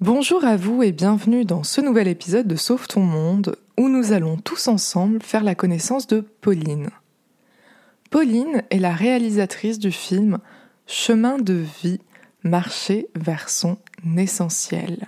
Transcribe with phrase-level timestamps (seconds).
[0.00, 4.12] Bonjour à vous et bienvenue dans ce nouvel épisode de Sauve ton monde où nous
[4.12, 6.88] allons tous ensemble faire la connaissance de Pauline.
[8.10, 10.38] Pauline est la réalisatrice du film
[10.86, 12.00] Chemin de vie,
[12.44, 13.76] marcher vers son
[14.16, 15.06] essentiel.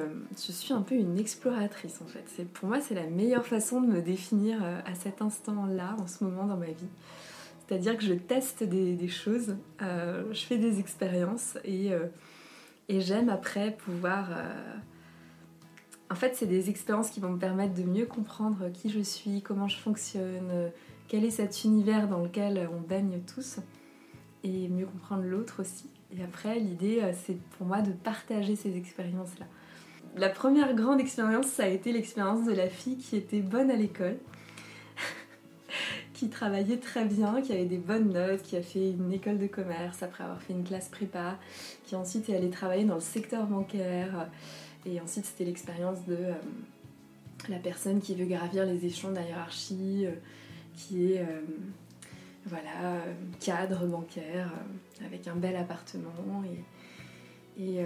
[0.00, 0.06] Euh,
[0.36, 2.44] je suis un peu une exploratrice en fait.
[2.52, 6.22] Pour moi, c'est la meilleure façon de me définir euh, à cet instant-là, en ce
[6.22, 6.88] moment dans ma vie.
[7.66, 11.90] C'est-à-dire que je teste des, choses, euh, je fais des expériences et,
[12.88, 14.28] et j'aime après pouvoir...
[16.10, 19.42] En fait, c'est des expériences qui vont me permettre de mieux comprendre qui je suis,
[19.42, 20.70] comment je fonctionne,
[21.06, 23.58] quel est cet univers dans lequel on baigne tous
[24.42, 25.90] et mieux comprendre l'autre aussi.
[26.16, 29.44] Et après, l'idée, c'est pour moi de partager ces expériences-là.
[30.16, 33.76] La première grande expérience, ça a été l'expérience de la fille qui était bonne à
[33.76, 34.16] l'école,
[36.18, 39.46] qui travaillait très bien, qui avait des bonnes notes, qui a fait une école de
[39.46, 41.38] commerce après avoir fait une classe prépa,
[41.84, 44.28] qui ensuite est allée travailler dans le secteur bancaire.
[44.84, 46.32] Et ensuite, c'était l'expérience de euh,
[47.48, 50.10] la personne qui veut gravir les échelons de la hiérarchie, euh,
[50.76, 51.40] qui est euh,
[52.46, 53.04] voilà,
[53.38, 54.52] cadre bancaire,
[55.06, 56.42] avec un bel appartement.
[57.60, 57.84] Et,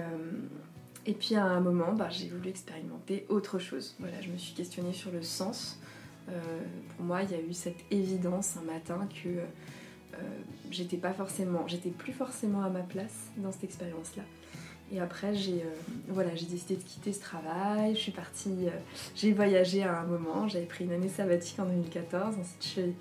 [1.05, 3.95] et puis à un moment, bah, j'ai voulu expérimenter autre chose.
[3.99, 5.77] Voilà, je me suis questionnée sur le sens.
[6.29, 6.61] Euh,
[6.95, 10.17] pour moi, il y a eu cette évidence un matin que euh,
[10.71, 14.23] j'étais pas forcément, j'étais plus forcément à ma place dans cette expérience-là.
[14.91, 15.75] Et après, j'ai euh,
[16.07, 17.95] voilà, j'ai décidé de quitter ce travail.
[17.95, 18.67] Je suis partie,
[19.15, 20.47] j'ai voyagé à un moment.
[20.47, 22.35] J'avais pris une année sabbatique en 2014.
[22.39, 22.95] Ensuite,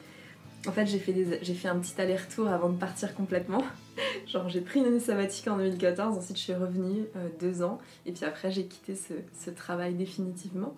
[0.66, 3.64] en fait, j'ai fait, j'ai fait un petit aller-retour avant de partir complètement.
[4.26, 7.04] Genre, j'ai pris une année sabbatique en 2014, ensuite je suis revenue
[7.40, 10.74] deux ans, et puis après j'ai quitté ce, travail définitivement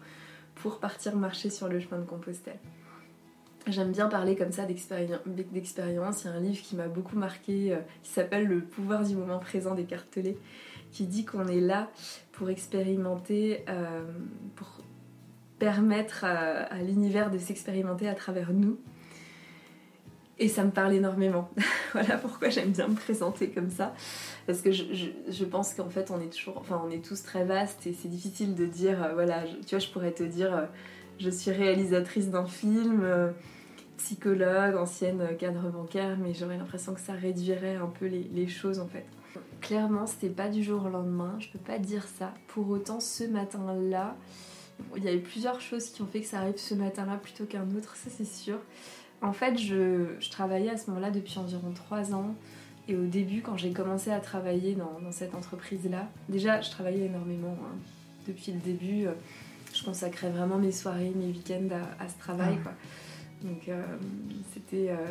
[0.57, 2.59] pour partir marcher sur le chemin de Compostelle.
[3.67, 6.25] J'aime bien parler comme ça d'expérience.
[6.25, 9.17] Il y a un livre qui m'a beaucoup marqué euh, qui s'appelle Le pouvoir du
[9.17, 10.37] moment présent d'Écartelé,
[10.93, 11.91] qui dit qu'on est là
[12.33, 14.05] pour expérimenter, euh,
[14.55, 14.69] pour
[15.59, 18.79] permettre à l'univers de s'expérimenter à travers nous
[20.39, 21.51] et ça me parle énormément.
[21.93, 23.95] voilà pourquoi j'aime bien me présenter comme ça.
[24.47, 27.87] Parce que je, pense qu'en fait, on est toujours, enfin, on est tous très vastes
[27.87, 30.67] et c'est difficile de dire, euh, voilà, tu vois, je pourrais te dire, euh,
[31.19, 33.31] je suis réalisatrice d'un film, euh,
[33.97, 38.81] psychologue, ancienne cadre bancaire, mais j'aurais l'impression que ça réduirait un peu les, les choses
[38.81, 39.07] en fait.
[39.61, 42.35] Clairement, c'était pas du jour au lendemain, je peux pas dire ça.
[42.49, 44.17] Pour autant, ce matin-là,
[44.97, 47.45] il y a eu plusieurs choses qui ont fait que ça arrive ce matin-là plutôt
[47.45, 48.59] qu'un autre, ça c'est sûr.
[49.25, 52.35] En fait, je, travaillais à ce moment-là depuis environ trois ans.
[52.89, 57.57] Et au début, quand j'ai commencé à travailler dans, cette entreprise-là, déjà, je travaillais énormément.
[57.63, 57.77] Hein.
[58.29, 59.13] Depuis le début, euh,
[59.73, 62.59] je consacrais vraiment mes soirées, mes week-ends à, ce travail.
[62.67, 62.71] Ah.
[63.43, 63.83] Donc, euh,
[64.53, 64.91] c'était.
[64.91, 65.07] Euh,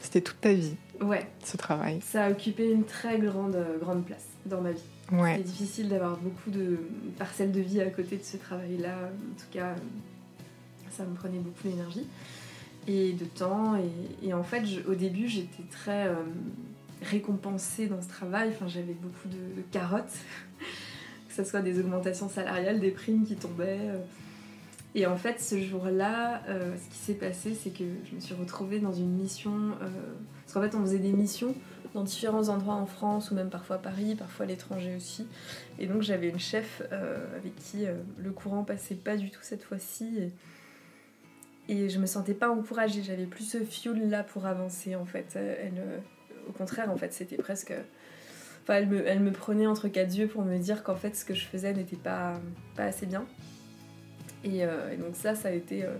[0.00, 0.74] c'était toute ta vie.
[1.00, 1.24] Ouais.
[1.44, 2.00] Ce travail.
[2.02, 4.82] Ça a occupé une très grande, grande place dans ma vie.
[5.12, 5.36] Ouais.
[5.36, 6.80] C'était difficile d'avoir beaucoup de
[7.18, 8.96] parcelles de vie à côté de ce travail-là.
[8.96, 9.76] En tout cas,
[10.90, 12.08] ça me prenait beaucoup d'énergie
[12.86, 13.74] et de temps.
[14.22, 16.14] Et, en fait, au début, j'étais très euh,
[17.02, 18.50] récompensée dans ce travail.
[18.50, 20.14] Enfin, j'avais beaucoup de, carottes,
[21.28, 23.78] que ce soit des augmentations salariales, des primes qui tombaient.
[23.80, 23.98] Euh.
[24.94, 28.34] Et en fait, ce jour-là, euh, ce qui s'est passé, c'est que je me suis
[28.34, 29.72] retrouvée dans une mission.
[29.78, 31.54] parce qu'en fait, on faisait des missions
[31.94, 35.26] dans différents endroits en France, ou même parfois à Paris, parfois à l'étranger aussi.
[35.78, 37.86] Et donc, j'avais une chef avec qui
[38.18, 40.30] le courant passait pas du tout cette fois-ci.
[41.68, 45.36] Je me sentais pas encouragée, j'avais plus ce fuel là pour avancer en fait.
[45.36, 45.98] Elle, euh,
[46.48, 47.72] au contraire, en fait, c'était presque.
[48.62, 51.24] Enfin, elle me, elle me prenait entre quatre yeux pour me dire qu'en fait ce
[51.24, 52.40] que je faisais n'était pas,
[52.76, 53.24] pas assez bien.
[54.44, 55.84] Et, euh, donc ça, ça a été.
[55.84, 55.96] Euh,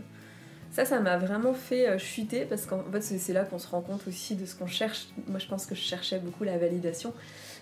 [0.71, 4.09] ça, ça m'a vraiment fait chuter parce qu'en fait, c'est là qu'on se rend compte
[4.09, 5.09] aussi de ce qu'on cherche.
[5.29, 7.13] Moi, je pense que je cherchais beaucoup la validation.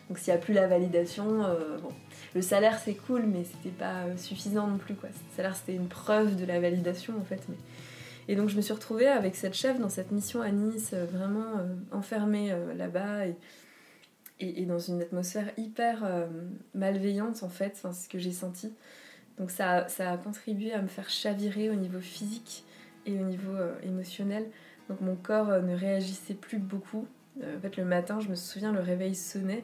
[0.08, 1.40] Donc, s'il n'y a plus la validation,
[1.82, 1.90] bon,
[2.36, 4.94] le salaire c'est cool, mais c'était pas suffisant non plus.
[4.94, 5.08] Quoi.
[5.08, 7.40] Le salaire c'était une preuve de la validation en fait.
[7.48, 7.56] Mais
[8.30, 11.04] et donc je me suis retrouvée avec cette chef dans cette mission à Nice, euh,
[11.04, 13.26] vraiment euh, enfermée euh, là-bas
[14.38, 16.02] et, dans une atmosphère hyper
[16.74, 18.72] malveillante en fait, c'est ce que j'ai senti.
[19.36, 22.64] Donc ça, ça a contribué à me faire chavirer au niveau physique
[23.04, 23.52] et au niveau
[23.82, 24.46] émotionnel.
[24.88, 27.06] Donc mon corps ne réagissait plus beaucoup.
[27.42, 29.62] en fait le matin, je me souviens, le réveil sonnait.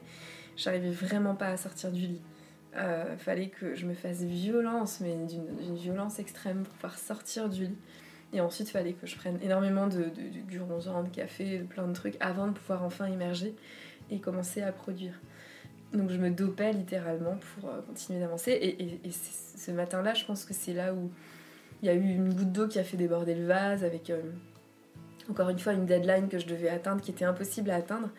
[0.57, 2.21] J'arrivais vraiment pas à sortir du lit.
[3.17, 7.77] Fallait que je me fasse violence, mais d'une violence extrême pour pouvoir sortir du lit.
[8.33, 12.17] Et ensuite, il fallait que je prenne énormément de, de, de café, plein de trucs
[12.19, 13.55] avant de pouvoir enfin émerger
[14.11, 15.13] et commencer à produire.
[15.93, 18.51] Donc je me dopais littéralement pour euh, continuer d'avancer.
[18.51, 21.09] Et, ce matin-là, je pense que c'est là où
[21.81, 24.21] il y a eu une goutte d'eau qui a fait déborder le vase avec euh,
[25.29, 28.09] encore une fois une deadline que je devais atteindre qui était impossible à atteindre.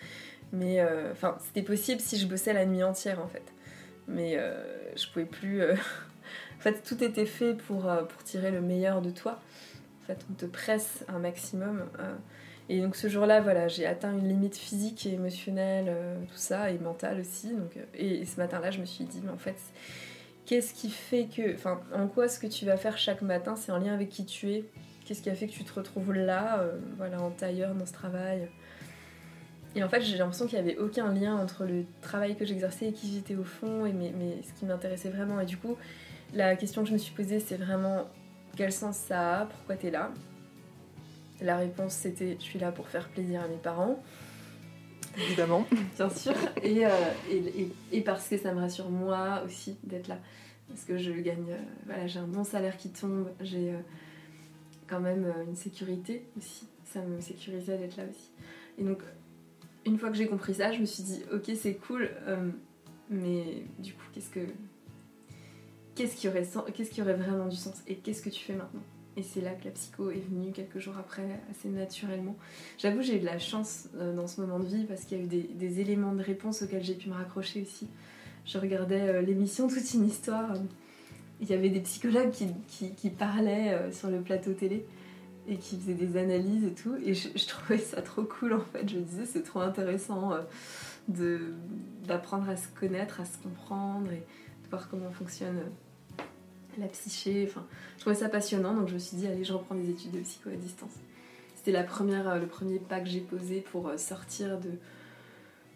[0.53, 3.45] Mais euh, enfin, c'était possible si je bossais la nuit entière en fait.
[4.07, 4.39] mais
[4.97, 5.63] je pouvais plus.
[5.71, 9.41] en fait, tout était fait pour, pour tirer le meilleur de toi.
[10.09, 11.85] Fait, on te presse un maximum.
[12.69, 15.95] Et donc ce jour-là, voilà, j'ai atteint une limite physique et émotionnelle,
[16.29, 17.55] tout ça, et mentale aussi.
[17.55, 19.57] Donc, et, ce matin-là, je me suis dit, mais en fait,
[20.47, 21.57] qu'est-ce qui fait que.
[21.95, 24.51] En quoi ce que tu vas faire chaque matin, c'est en lien avec qui tu
[24.51, 24.65] es?
[25.07, 26.65] Qu'est-ce qui a fait que tu te retrouves là,
[26.97, 28.49] voilà, en tailleur dans ce travail?
[29.75, 32.89] Et en fait, j'ai l'impression qu'il n'y avait aucun lien entre le travail que j'exerçais
[32.89, 34.13] et qui j'étais au fond et mais,
[34.43, 35.41] ce qui m'intéressait vraiment.
[35.41, 35.77] Et du coup,
[36.35, 38.09] la question que je me suis posée, c'est vraiment
[38.59, 40.11] quel sens ça a Pourquoi tu es là
[41.41, 44.03] La réponse, c'était je suis là pour faire plaisir à mes parents.
[45.17, 45.65] Évidemment.
[45.97, 46.35] Bien sûr.
[46.65, 46.91] Et, euh,
[47.31, 50.19] et, et, parce que ça me rassure moi aussi d'être là.
[50.67, 53.79] Parce que je gagne, euh, voilà, j'ai un bon salaire qui tombe, j'ai euh,
[54.89, 56.67] quand même une sécurité aussi.
[56.85, 58.33] Ça me sécurisait d'être là aussi.
[58.77, 58.99] Et donc,
[59.87, 62.51] une fois que j'ai compris ça, je me suis dit, ok, c'est cool, euh,
[63.09, 64.41] mais du coup, qu'est-ce que.
[65.99, 66.29] Qu'est-ce qui,
[67.03, 68.83] aurait, vraiment du sens et qu'est-ce que tu fais maintenant?
[69.17, 72.37] Et c'est là que la psycho est venue quelques jours après, assez naturellement.
[72.79, 75.21] J'avoue, j'ai eu de la chance euh, dans ce moment de vie parce qu'il y
[75.21, 77.89] a eu des, éléments de réponse auxquels j'ai pu me raccrocher aussi.
[78.47, 80.55] Je regardais euh, l'émission Toute une histoire.
[81.41, 84.85] Il y avait des psychologues qui, parlaient sur le plateau télé
[85.49, 86.95] et qui faisait des analyses et tout.
[87.05, 88.89] Et je, trouvais ça trop cool en fait.
[88.89, 91.39] Je me disais, c'est trop intéressant euh,
[92.07, 94.23] d'apprendre à se connaître, à se comprendre et
[94.65, 95.71] de voir comment fonctionne euh,
[96.79, 97.47] la psyché.
[97.49, 97.65] Enfin,
[97.97, 100.21] je trouvais ça passionnant, donc je me suis dit, allez, je reprends des études de
[100.21, 100.93] psycho à distance.
[101.57, 104.71] C'était la première, euh, le premier pas que j'ai posé pour sortir de,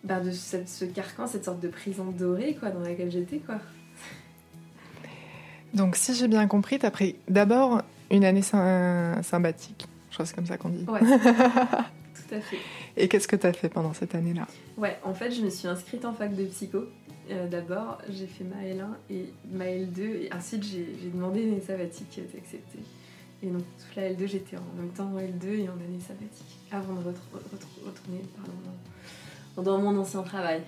[0.05, 3.39] bah, de ce carcan, cette sorte de prison dorée quoi, dans laquelle j'étais.
[3.39, 3.59] quoi.
[5.75, 9.87] Donc, si j'ai bien compris, tu as pris d'abord une année sympathique.
[10.11, 10.85] Je crois que c'est comme ça qu'on dit.
[10.87, 11.01] Ouais.
[11.01, 12.59] Tout à fait.
[12.97, 14.47] Et qu'est-ce que tu as fait pendant cette année-là?
[14.77, 16.85] Ouais, en fait, je me suis inscrite en fac de psycho.
[17.31, 21.61] Euh, d'abord, j'ai fait ma L1 et ma L2, et ensuite j'ai demandé une année
[21.61, 22.81] sabbatique qui a été acceptée.
[23.43, 26.59] Et donc, toute la L2, j'étais en même temps en L2 et en année sabbatique,
[26.71, 30.63] avant de retourner pardon, dans mon ancien travail.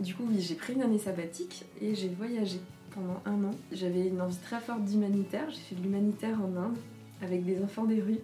[0.00, 2.58] Du coup, oui, j'ai pris une année sabbatique et j'ai voyagé
[2.94, 3.54] pendant un an.
[3.72, 5.48] J'avais une envie très forte d'humanitaire.
[5.50, 6.76] J'ai fait de l'humanitaire en Inde
[7.22, 8.18] avec des enfants des rues.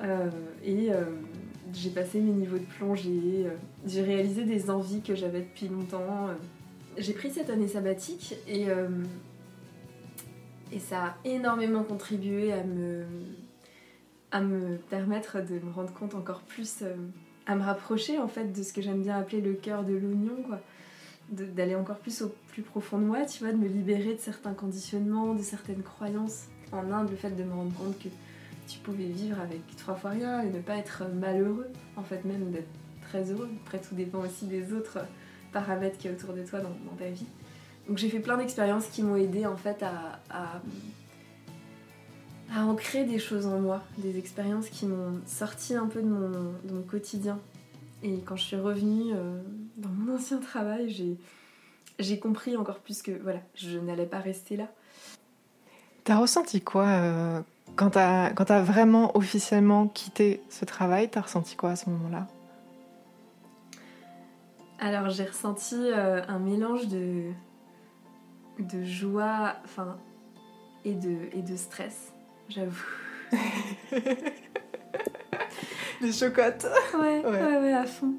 [0.00, 0.30] Euh,
[0.64, 1.04] et euh,
[1.72, 3.46] j'ai passé mes niveaux de plongée.
[3.86, 6.30] J'ai réalisé des envies que j'avais depuis longtemps.
[6.96, 8.66] J'ai pris cette année sabbatique et,
[10.72, 13.04] et ça a énormément contribué à me,
[14.30, 16.84] à me permettre de me rendre compte encore plus,
[17.46, 20.36] à me rapprocher en fait de ce que j'aime bien appeler le cœur de l'oignon.
[20.46, 20.60] quoi
[21.30, 24.54] d'aller encore plus au plus profond de moi, tu vois, de me libérer de certains
[24.54, 26.44] conditionnements, de certaines croyances.
[26.72, 28.08] En Inde, le fait de me rendre compte que
[28.66, 32.50] tu pouvais vivre avec trois fois rien et ne pas être malheureux, en fait même
[32.50, 32.68] d'être
[33.02, 33.50] très heureux.
[33.64, 34.98] Après tout dépend aussi des autres
[35.54, 37.24] paramètres qui a autour de toi dans, ta vie.
[37.88, 40.60] Donc j'ai fait plein d'expériences qui m'ont aidé en fait à, à,
[42.62, 47.38] ancrer des choses en moi, des expériences qui m'ont sorti un peu de mon, quotidien.
[48.02, 49.40] Et quand je suis revenue euh,
[49.78, 50.90] dans mon ancien travail,
[51.98, 54.68] j'ai, compris encore plus que voilà, je n'allais pas rester là.
[56.04, 57.40] T'as ressenti quoi euh,
[57.76, 62.28] quand t'as, vraiment officiellement quitté ce travail T'as ressenti quoi à ce moment-là?
[64.78, 67.30] Alors j'ai ressenti euh, un mélange de,
[68.58, 69.98] de joie enfin,
[70.84, 72.12] et, de, et de stress,
[72.48, 72.84] j'avoue.
[76.00, 76.66] Les chocottes.
[76.94, 78.14] Ouais, ouais, ouais, à fond.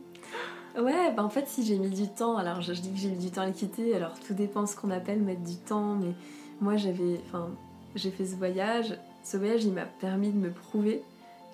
[0.77, 3.17] Ouais, bah en fait, si j'ai mis du temps, alors je, dis que j'ai mis
[3.17, 6.13] du temps à les quitter, alors tout dépend ce qu'on appelle mettre du temps, mais
[6.59, 7.49] moi j'avais, enfin,
[7.95, 8.97] j'ai fait ce voyage.
[9.23, 11.01] Ce voyage, il m'a permis de me prouver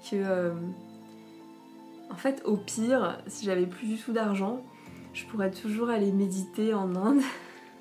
[0.10, 0.54] que, euh,
[2.10, 4.62] en fait, au pire, si j'avais plus du tout d'argent,
[5.14, 7.22] je pourrais toujours aller méditer en Inde.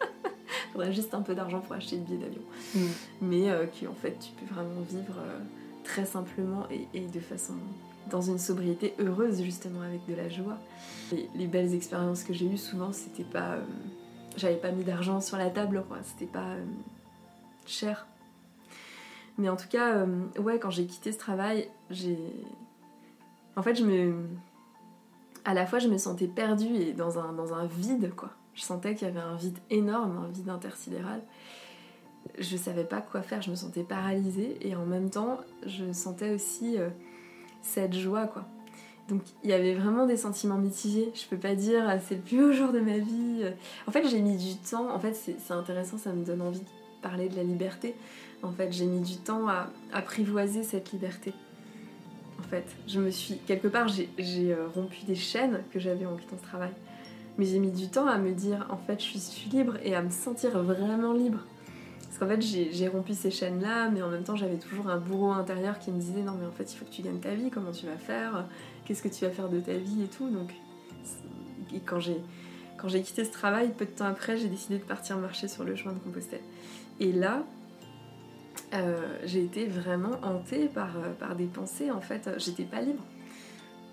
[0.00, 2.42] Il faudrait juste un peu d'argent pour acheter le billet d'avion.
[2.74, 2.80] Mm.
[3.22, 5.38] Mais euh, qu'en fait, tu peux vraiment vivre euh,
[5.84, 7.54] très simplement et, et de façon
[8.08, 10.58] dans une sobriété heureuse justement avec de la joie.
[11.12, 13.64] les belles expériences que j'ai eues souvent c'était pas euh,
[14.36, 16.64] j'avais pas mis d'argent sur la table quoi, c'était pas euh,
[17.66, 18.06] cher.
[19.38, 20.04] Mais en tout cas
[20.38, 22.18] ouais quand j'ai quitté ce travail, j'ai
[23.56, 24.14] en fait je me
[25.44, 28.30] à la fois je me sentais perdue et dans un, dans un vide quoi.
[28.54, 31.22] Je sentais qu'il y avait un vide énorme, un vide intersidéral.
[32.38, 36.34] Je savais pas quoi faire, je me sentais paralysée et en même temps je sentais
[36.34, 36.76] aussi
[37.62, 38.44] cette joie, quoi.
[39.08, 41.10] Donc il y avait vraiment des sentiments mitigés.
[41.14, 43.44] Je peux pas dire ah, c'est le plus beau jour de ma vie.
[43.86, 44.92] En fait, j'ai mis du temps.
[44.94, 46.68] En fait, c'est intéressant, ça me donne envie de
[47.02, 47.94] parler de la liberté.
[48.42, 51.34] En fait, j'ai mis du temps à apprivoiser cette liberté.
[52.40, 54.08] En fait, je me suis quelque part j'ai
[54.52, 56.72] euh, rompu des chaînes que j'avais en quittant ce travail.
[57.38, 60.02] Mais j'ai mis du temps à me dire, en fait, je suis libre et à
[60.02, 61.38] me sentir vraiment libre.
[62.02, 65.30] Parce qu'en fait, j'ai rompu ces chaînes-là, mais en même temps, j'avais toujours un bourreau
[65.30, 67.50] intérieur qui me disait, non, mais en fait, il faut que tu gagnes ta vie,
[67.50, 68.46] comment tu vas faire,
[68.84, 70.28] qu'est-ce que tu vas faire de ta vie et tout.
[70.28, 70.50] Donc,
[71.72, 72.16] et quand j'ai
[72.80, 75.64] quand j'ai quitté ce travail, peu de temps après, j'ai décidé de partir marcher sur
[75.64, 76.40] le chemin de Compostelle.
[76.98, 77.44] Et là,
[78.72, 81.90] euh, j'ai été vraiment hantée par, euh, par des pensées.
[81.90, 83.02] En fait, j'étais pas libre.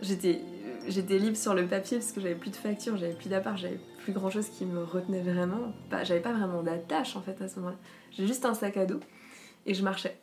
[0.01, 0.41] J'étais,
[0.87, 3.79] j'étais libre sur le papier parce que j'avais plus de factures, j'avais plus d'appart, j'avais
[4.03, 5.73] plus grand chose qui me retenait vraiment.
[6.03, 7.77] J'avais pas vraiment d'attache en fait à ce moment-là.
[8.11, 8.99] J'ai juste un sac à dos
[9.65, 10.19] et je marchais.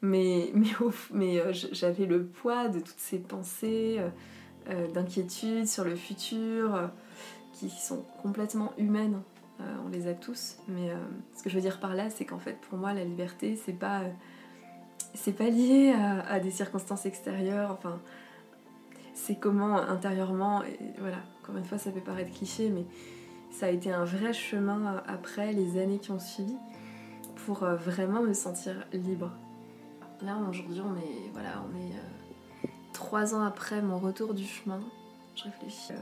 [0.00, 0.68] Mais, mais,
[1.12, 3.98] mais euh, j'avais le poids de toutes ces pensées
[4.92, 6.90] d'inquiétude sur le futur
[7.54, 9.22] qui sont complètement humaines
[9.60, 10.56] euh, on les a tous.
[10.68, 10.96] Mais euh,
[11.36, 13.72] ce que je veux dire par là, c'est qu'en fait, pour moi, la liberté, c'est
[13.72, 14.02] pas,
[15.14, 17.70] c'est pas lié à, des circonstances extérieures.
[17.72, 17.98] Enfin,
[19.14, 20.62] c'est comment intérieurement.
[20.98, 22.84] Voilà, encore une fois, ça peut paraître cliché, mais
[23.50, 26.56] ça a été un vrai chemin après les années qui ont suivi
[27.44, 29.32] pour euh, vraiment me sentir libre.
[30.22, 31.92] Là, aujourd'hui, on est, voilà, on est
[32.92, 34.80] trois ans après mon retour du chemin.
[35.36, 35.92] Je réfléchis.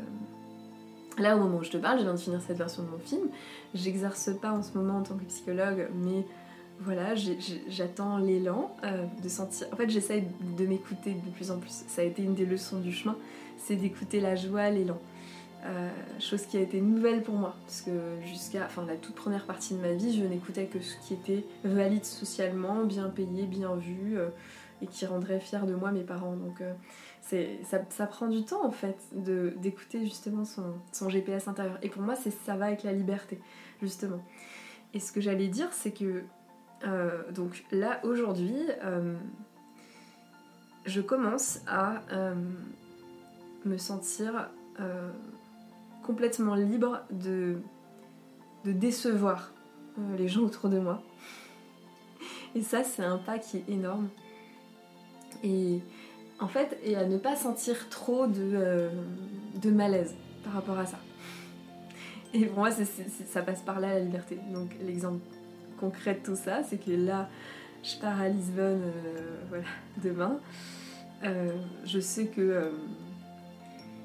[1.19, 2.99] Là, au moment où je te parle, je viens de finir cette version de mon
[2.99, 3.29] film.
[3.75, 6.27] J'exerce pas en ce moment en tant que psychologue, mais
[6.81, 7.15] voilà,
[7.69, 9.67] j'attends l'élan euh, de sentir.
[9.73, 10.25] En fait, j'essaye
[10.59, 11.85] de m'écouter de plus en plus.
[11.87, 13.17] Ça a été une des leçons du chemin,
[13.57, 14.99] c'est d'écouter la joie, l'élan.
[15.65, 15.89] Euh,
[16.21, 17.91] chose qui a été nouvelle pour moi, parce que
[18.25, 21.45] jusqu'à enfin, la toute première partie de ma vie, je n'écoutais que ce qui était
[21.65, 24.29] valide socialement, bien payé, bien vu, euh,
[24.83, 26.37] et qui rendrait fier de moi mes parents.
[26.37, 26.63] Donc
[27.27, 31.79] ça, prend du temps en fait d'écouter justement son, GPS intérieur.
[31.83, 33.41] Et pour moi, ça va avec la liberté,
[33.83, 34.23] justement.
[34.95, 36.23] Et ce que j'allais dire, c'est que
[36.85, 39.17] euh, donc là aujourd'hui, euh,
[40.85, 42.35] je commence à euh,
[43.65, 44.51] me sentir
[46.03, 47.57] complètement libre de,
[48.65, 49.53] de décevoir
[50.19, 51.03] les gens autour de moi.
[52.55, 54.09] Et ça, c'est un pas qui est énorme.
[55.43, 55.81] Et
[56.39, 58.91] en fait, et à ne pas sentir trop de, euh,
[59.65, 60.15] malaise
[60.45, 60.99] par rapport à ça.
[62.35, 64.39] Et pour moi, ça passe par là la liberté.
[64.53, 65.21] Donc l'exemple
[65.81, 67.29] concret de tout ça, c'est que là,
[67.83, 68.83] je pars à Lisbonne
[69.53, 69.61] euh,
[70.03, 70.39] demain.
[71.25, 71.53] Euh,
[71.85, 72.71] je sais que...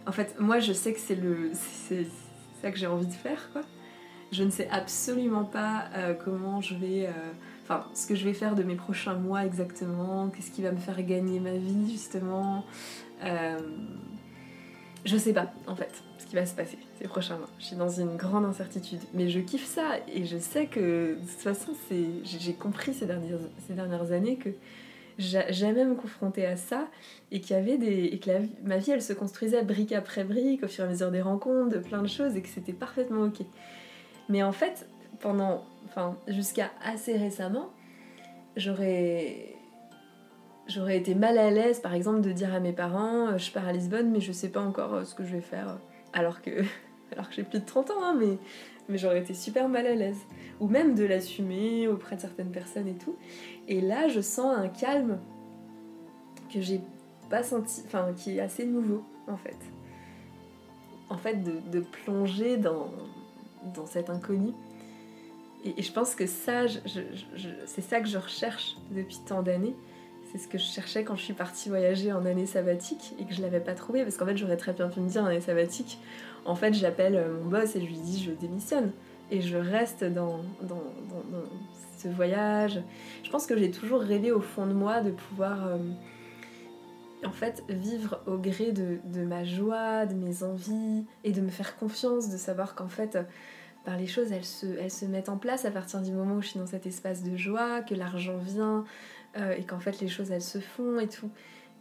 [0.08, 2.08] en fait, moi, je sais que c'est
[2.62, 3.50] ça que j'ai envie de faire.
[4.32, 5.90] Je ne sais absolument pas
[6.24, 7.10] comment je vais
[7.94, 11.02] ce que je vais faire de mes prochains mois exactement, qu'est-ce qui va me faire
[11.04, 12.66] gagner ma vie justement.
[13.24, 13.60] Euh,
[15.04, 17.50] je sais pas en fait ce qui va se passer ces prochains mois.
[17.60, 21.20] Je suis dans une grande incertitude, mais je kiffe ça et je sais que de
[21.20, 21.74] toute façon,
[22.24, 24.50] j'ai compris ces dernières, ces dernières années que
[25.18, 26.88] jamais me confronter à ça
[27.32, 28.32] et qu'il y avait des et que
[28.64, 31.70] ma vie elle se construisait brique après brique au fur et à mesure des rencontres,
[31.70, 33.46] de plein de choses et que c'était parfaitement ok.
[34.30, 34.88] Mais en fait,
[35.20, 37.70] pendant enfin jusqu'à assez récemment,
[38.56, 39.56] j'aurais
[40.90, 43.74] été mal à l'aise par exemple de dire à mes parents euh, je pars à
[43.74, 45.80] Lisbonne mais je sais pas encore euh, ce que je vais faire
[46.14, 46.64] alors que
[47.12, 50.20] alors que j'ai plus de 30 ans hein, mais j'aurais été super mal à l'aise.
[50.60, 53.16] Ou même de l'assumer auprès de certaines personnes et tout.
[53.68, 55.20] Et là je sens un calme
[56.54, 56.82] que j'ai
[57.30, 59.58] pas senti enfin qui est assez nouveau en fait.
[61.10, 62.90] En fait de, de plonger dans
[63.74, 64.54] dans cet inconnu
[65.64, 66.66] et, je pense que ça,
[67.66, 69.76] c'est ça que je recherche depuis tant d'années.
[70.32, 73.34] C'est ce que je cherchais quand je suis partie voyager en année sabbatique et que
[73.34, 75.42] je l'avais pas trouvé parce qu'en fait j'aurais très bien pu me dire en année
[75.42, 76.00] sabbatique,
[76.46, 78.92] en fait j'appelle euh, mon boss et je lui dis je démissionne
[79.30, 80.84] et je reste dans, dans,
[81.98, 82.82] ce voyage.
[83.24, 85.78] Je pense que j'ai toujours rêvé au fond de moi de pouvoir euh,
[87.26, 91.50] en fait vivre au gré de, de, ma joie, de mes envies et de me
[91.50, 93.18] faire confiance, de savoir qu'en fait
[93.84, 96.42] par les choses, elles se, elles se mettent en place à partir du moment où
[96.42, 98.86] je suis dans cet espace de joie, que l'argent vient,
[99.38, 101.30] euh, et qu'en fait les choses, elles se font et tout.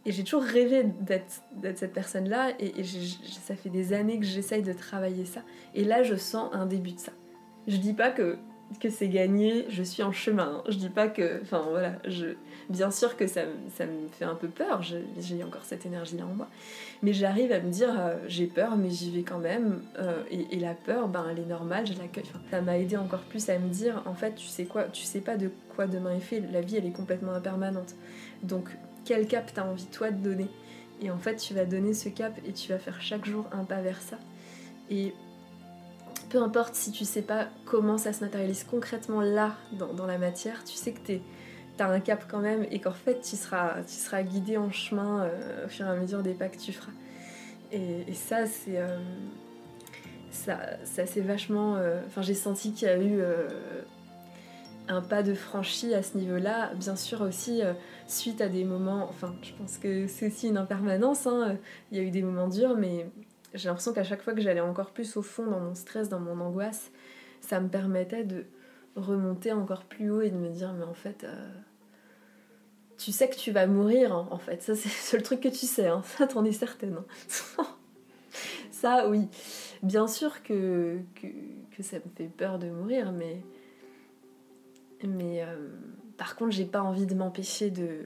[0.05, 1.43] Et j'ai toujours rêvé d'être
[1.75, 5.41] cette personne-là, et, ça fait des années que j'essaye de travailler ça.
[5.75, 7.11] Et là, je sens un début de ça.
[7.67, 8.37] Je dis pas que,
[8.79, 10.63] que c'est gagné, je suis en chemin.
[10.69, 11.41] Je dis pas que...
[11.41, 12.35] Enfin voilà, je,
[12.69, 13.41] bien sûr que ça,
[13.75, 16.47] ça me fait un peu peur, j'ai encore cette énergie-là en moi.
[17.03, 19.81] Mais j'arrive à me dire, euh, j'ai peur, mais j'y vais quand même.
[19.99, 22.25] Euh, et, la peur, ben, elle est normale, je l'accueille.
[22.49, 25.21] ça m'a aidé encore plus à me dire, en fait, tu sais quoi, tu sais
[25.21, 26.41] pas de quoi demain est fait.
[26.51, 27.95] La vie, elle est complètement impermanente.
[28.43, 28.69] Donc,
[29.05, 30.47] quel cap t'as envie, toi, de donner?
[31.01, 33.63] Et en fait, tu vas donner ce cap et tu vas faire chaque jour un
[33.63, 34.17] pas vers ça.
[34.91, 35.13] Et
[36.31, 40.63] peu importe si tu sais pas comment ça se matérialise concrètement là, dans, la matière,
[40.63, 41.21] tu sais que t'es
[41.77, 45.23] t'as un cap quand même et qu'en fait tu seras, tu seras guidé en chemin
[45.23, 46.91] euh, au fur et à mesure des pas que tu feras.
[47.71, 48.77] Et, ça, c'est.
[48.77, 48.99] Euh,
[50.29, 51.77] ça, s'est vachement.
[52.07, 53.21] Enfin, j'ai senti qu'il y a eu
[54.89, 56.73] un pas de franchi à ce niveau-là.
[56.75, 57.61] Bien sûr aussi,
[58.07, 59.07] suite à des moments.
[59.09, 61.27] Enfin, je pense que c'est aussi une impermanence.
[61.27, 61.57] Hein,
[61.91, 63.05] il y a eu des moments durs, mais
[63.53, 66.19] j'ai l'impression qu'à chaque fois que j'allais encore plus au fond dans mon stress, dans
[66.19, 66.91] mon angoisse,
[67.41, 68.45] ça me permettait de
[68.95, 71.49] remonter encore plus haut et de me dire mais en fait euh,
[72.97, 75.47] tu sais que tu vas mourir hein, en fait ça c'est le seul truc que
[75.47, 76.01] tu sais hein.
[76.03, 77.65] ça t'en es certaine hein.
[78.71, 79.27] ça oui
[79.81, 81.27] bien sûr que, que,
[81.83, 83.41] ça me fait peur de mourir mais
[85.03, 85.69] mais euh,
[86.17, 88.03] par contre j'ai pas envie de m'empêcher de,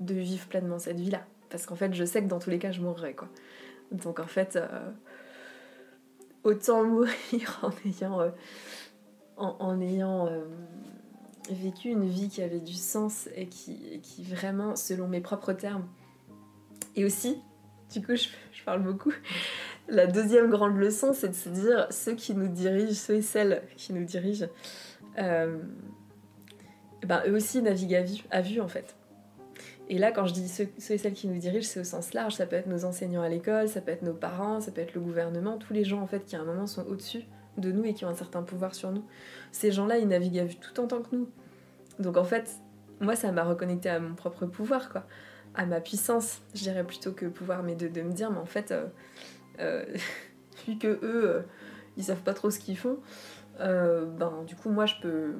[0.00, 2.58] de vivre pleinement cette vie là parce qu'en fait je sais que dans tous les
[2.58, 3.28] cas je mourrai quoi
[3.92, 4.90] donc en fait euh,
[6.44, 7.12] autant mourir
[7.62, 8.32] en ayant
[9.38, 10.44] en, ayant euh,
[11.50, 15.86] vécu une vie qui avait du sens et qui, qui vraiment, selon mes propres termes,
[16.96, 17.40] et aussi,
[17.92, 18.28] du coup, je,
[18.64, 19.12] parle beaucoup.
[19.88, 23.62] La deuxième grande leçon, c'est de se dire ceux qui nous dirigent, ceux et celles
[23.76, 24.48] qui nous dirigent,
[25.18, 25.58] euh,
[27.06, 28.96] ben, eux aussi naviguent à vue en fait.
[29.88, 32.34] Et là, quand je dis ceux, et celles qui nous dirigent, c'est au sens large.
[32.34, 34.94] Ça peut être nos enseignants à l'école, ça peut être nos parents, ça peut être
[34.94, 37.24] le gouvernement, tous les gens en fait qui à un moment sont au-dessus
[37.56, 39.04] de nous et qui ont un certain pouvoir sur nous.
[39.50, 41.28] Ces gens-là, ils naviguent à vue tout en tant que nous.
[41.98, 42.60] Donc en fait,
[43.00, 45.06] moi, ça m'a reconnecté à mon propre pouvoir, quoi.
[45.54, 48.70] À ma puissance, je dirais plutôt que pouvoir, mais de, me dire, mais en fait,
[48.70, 48.86] euh,
[49.60, 49.84] euh,
[50.68, 51.42] vu que eux, euh,
[51.96, 52.98] ils savent pas trop ce qu'ils font,
[53.58, 55.34] ben du coup, moi, je peux,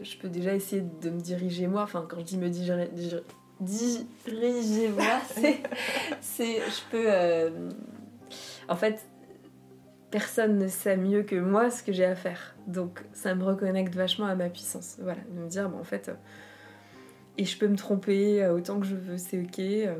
[0.00, 1.82] je peux déjà essayer de me diriger moi.
[1.82, 3.22] Enfin, quand je dis me diriger,
[3.60, 5.20] diriger moi,
[6.20, 7.52] c'est, je peux.
[8.68, 9.04] en fait,
[10.10, 12.54] personne ne sait mieux que moi ce que j'ai à faire.
[12.66, 14.96] Donc ça me reconnecte vachement à ma puissance.
[15.00, 16.14] Voilà, de me dire, bon, en fait, euh,
[17.38, 19.58] et je peux me tromper euh, autant que je veux, c'est ok.
[19.58, 19.94] Euh.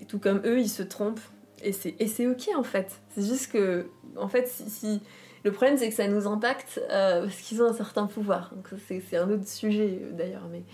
[0.00, 1.20] et tout comme eux, ils se trompent.
[1.64, 3.00] Et c'est ok en fait.
[3.10, 3.86] C'est juste que,
[4.16, 5.00] en fait, si,
[5.44, 8.52] le problème c'est que ça nous impacte parce qu'ils ont un certain pouvoir.
[8.52, 10.48] Donc c'est un autre sujet d'ailleurs.
[10.50, 10.64] Mais,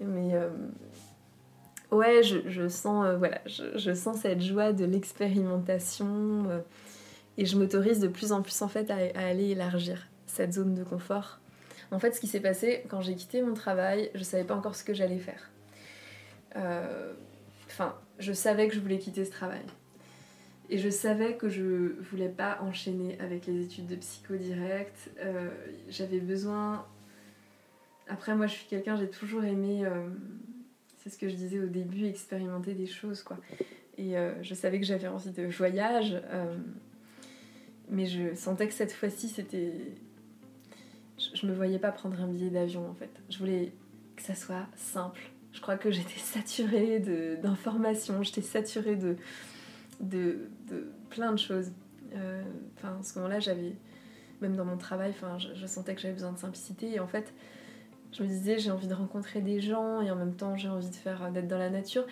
[0.00, 0.34] mais
[1.94, 6.60] ouais, je, sens, euh, voilà, je, sens cette joie de l'expérimentation euh,
[7.38, 10.84] et je m'autorise de plus en plus en fait à, aller élargir cette zone de
[10.84, 11.38] confort.
[11.90, 14.74] En fait, ce qui s'est passé quand j'ai quitté mon travail, je savais pas encore
[14.74, 15.50] ce que j'allais faire.
[16.56, 17.12] Euh,
[17.66, 19.62] enfin, je savais que je voulais quitter ce travail.
[20.70, 25.10] Et je savais que je voulais pas enchaîner avec les études de psycho direct.
[25.90, 26.86] J'avais besoin.
[28.08, 29.86] Après, moi, je suis quelqu'un, j'ai toujours aimé
[31.04, 33.36] c'est ce que je disais au début, expérimenter des choses, quoi.
[33.98, 36.56] Et euh, je savais que j'avais envie de voyage, euh,
[37.90, 39.92] mais je sentais que cette fois-ci, c'était...
[41.34, 43.10] Je, me voyais pas prendre un billet d'avion, en fait.
[43.28, 43.72] Je voulais
[44.16, 45.20] que ça soit simple.
[45.52, 47.00] Je crois que j'étais saturée
[47.42, 49.16] d'informations, j'étais saturée de,
[50.00, 51.70] de, de, plein de choses.
[52.14, 52.42] Euh,
[52.78, 53.76] enfin, à ce moment-là, j'avais...
[54.40, 56.92] Même dans mon travail, je, je sentais que j'avais besoin de simplicité.
[56.92, 57.32] Et en fait,
[58.16, 60.88] je me disais j'ai envie de rencontrer des gens et en même temps j'ai envie
[60.88, 62.04] de faire euh, d'être dans la nature.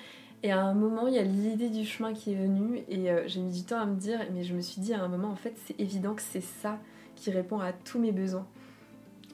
[0.43, 3.23] Et à un moment, il y a l'idée du chemin qui est venue et euh,
[3.27, 5.29] j'ai mis du temps à me dire, mais je me suis dit à un moment,
[5.29, 6.81] en fait, c'est évident que c'est ça
[7.15, 8.47] qui répond à tous mes besoins.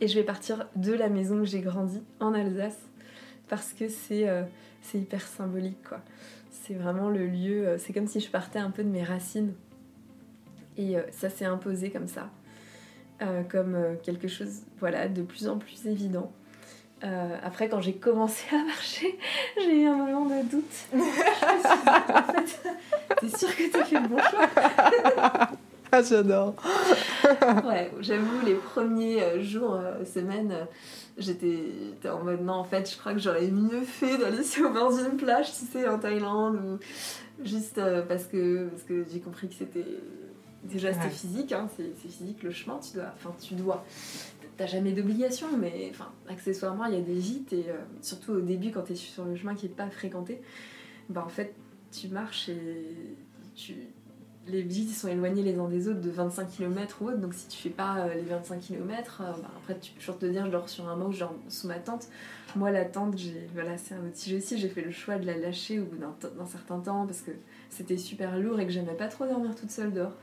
[0.02, 2.78] Et je vais partir de la maison où j'ai grandi, en Alsace,
[3.48, 4.42] parce que c'est euh,
[4.92, 6.02] hyper symbolique, quoi.
[6.50, 9.54] C'est vraiment le lieu, c'est comme si je partais un peu de mes racines.
[10.76, 12.28] Et ça s'est imposé comme ça,
[13.48, 16.31] comme quelque chose, voilà, de plus en plus évident.
[17.04, 19.18] Euh, après, quand j'ai commencé à marcher,
[19.56, 20.64] j'ai eu un moment de doute.
[20.92, 25.48] je me suis dit, t'es sûre que t'as fait le bon choix
[25.90, 26.54] Ah, j'adore
[27.64, 30.52] Ouais, j'avoue, les premiers euh, jours, euh, semaines,
[31.16, 31.72] j'étais
[32.04, 35.16] en mode non, en fait, je crois que j'aurais mieux fait d'aller sur bord d'une
[35.16, 39.87] plage, tu sais, en Thaïlande, ou juste parce que, parce que j'ai compris que c'était.
[40.64, 43.06] Déjà, c'était physique, hein, c'est physique le chemin, tu dois.
[43.14, 43.84] Enfin, tu dois
[44.59, 48.40] t'as jamais d'obligation, mais enfin, accessoirement, il y a des gîtes, et euh, surtout au
[48.40, 50.42] début, quand tu es sur le chemin qui est pas fréquenté,
[51.09, 51.55] bah en fait,
[51.92, 53.16] tu marches et
[53.55, 53.75] tu...
[54.49, 57.47] les gîtes sont éloignés les uns des autres de 25 km ou autre, donc si
[57.47, 60.44] tu fais pas euh, les 25 km, euh, bah, après tu peux toujours te dire,
[60.47, 62.09] je dors sur un mot, je dors sous ma tente.
[62.57, 63.14] Moi, la tente,
[63.55, 66.47] voilà, c'est un sujet aussi, j'ai fait le choix de la lâcher au bout d'un
[66.47, 67.31] certain temps parce que
[67.71, 70.14] c'était super lourd et que j'aimais pas trop dormir toute seule dehors.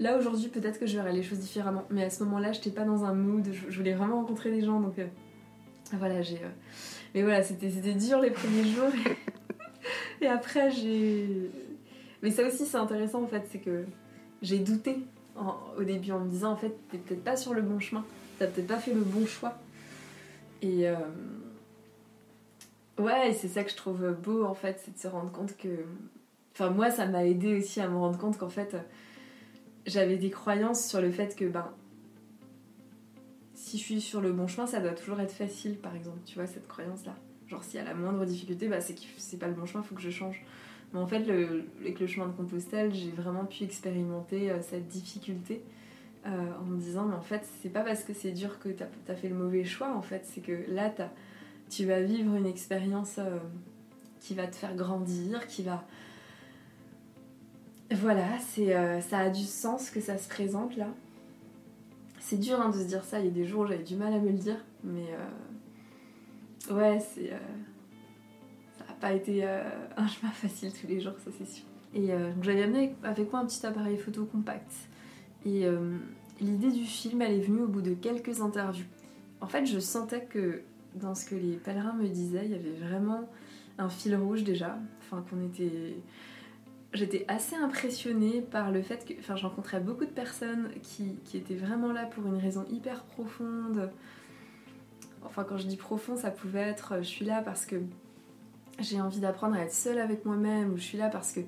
[0.00, 2.84] Là aujourd'hui, peut-être que je verrais les choses différemment, mais à ce moment-là, j'étais pas
[2.84, 5.06] dans un mood, je, voulais vraiment rencontrer des gens, donc euh,
[5.92, 6.36] voilà, j'ai.
[6.36, 6.50] Euh,
[7.14, 8.90] mais voilà, c'était dur les premiers jours,
[10.20, 11.50] et, après j'ai.
[12.22, 13.84] Mais ça aussi, c'est intéressant en fait, c'est que
[14.40, 14.98] j'ai douté
[15.76, 18.04] au début en me disant en fait, t'es peut-être pas sur le bon chemin,
[18.38, 19.58] t'as peut-être pas fait le bon choix.
[20.62, 20.88] Et.
[20.88, 20.94] Euh,
[22.98, 25.68] ouais, c'est ça que je trouve beau en fait, c'est de se rendre compte que.
[26.54, 28.76] Enfin, moi, ça m'a aidé aussi à me rendre compte qu'en fait
[29.88, 31.72] j'avais des croyances sur le fait que ben
[33.58, 36.18] si je suis sur le bon chemin, ça doit toujours être facile, par exemple.
[36.24, 37.16] Tu vois, cette croyance-là.
[37.48, 39.82] Genre, s'il y a la moindre difficulté, bah, c'est que c'est pas le bon chemin,
[39.82, 40.42] faut que je change.
[40.92, 41.28] Mais en fait,
[41.80, 45.62] avec le chemin de Compostelle, j'ai vraiment pu expérimenter euh, cette difficulté
[46.26, 48.82] euh, en me disant, mais en fait, c'est pas parce que c'est dur que tu
[48.82, 50.92] as, fait le mauvais choix, en fait, c'est que là,
[51.68, 53.38] tu vas vivre une expérience euh,
[54.20, 55.84] qui va te faire grandir, qui va.
[57.90, 60.88] Voilà, c'est ça a du sens que ça se présente là.
[62.20, 63.96] C'est dur hein, de se dire ça, il y a des jours où j'avais du
[63.96, 65.06] mal à me le dire, mais
[66.70, 67.32] ouais, c'est
[69.00, 69.62] pas été euh,
[69.96, 71.64] un chemin facile tous les jours, ça c'est sûr.
[71.94, 74.70] Et euh, j'avais amené avec moi un petit appareil photo compact.
[75.46, 75.96] Et euh,
[76.40, 78.84] l'idée du film, elle est venue au bout de quelques interviews.
[79.40, 80.62] En fait, je sentais que
[80.94, 83.28] dans ce que les pèlerins me disaient, il y avait vraiment
[83.78, 84.78] un fil rouge déjà.
[85.00, 85.96] Enfin, qu'on était.
[86.94, 89.18] J'étais assez impressionnée par le fait que.
[89.18, 93.90] Enfin, je rencontrais beaucoup de personnes qui, étaient vraiment là pour une raison hyper profonde.
[95.24, 97.76] Enfin, quand je dis profond, ça pouvait être je suis là parce que
[98.78, 101.40] j'ai envie d'apprendre à être seule avec moi-même, ou je suis là parce que